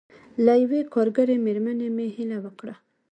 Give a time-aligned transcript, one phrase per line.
[0.45, 2.75] له یوې کارګرې مېرمنې مې هیله وکړه.